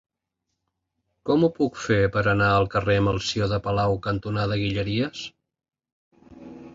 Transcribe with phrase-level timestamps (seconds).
[1.29, 5.23] Com ho puc fer per anar al carrer Melcior de Palau cantonada Guilleries?